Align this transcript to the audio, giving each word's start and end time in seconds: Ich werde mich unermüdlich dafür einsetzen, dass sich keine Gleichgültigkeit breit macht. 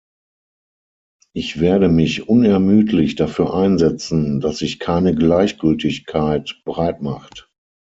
Ich 1.33 1.59
werde 1.59 1.87
mich 1.87 2.27
unermüdlich 2.27 3.13
dafür 3.17 3.53
einsetzen, 3.53 4.39
dass 4.39 4.57
sich 4.57 4.79
keine 4.79 5.13
Gleichgültigkeit 5.13 6.59
breit 6.65 7.03
macht. 7.03 7.51